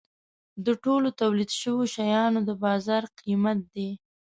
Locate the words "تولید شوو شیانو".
1.21-2.39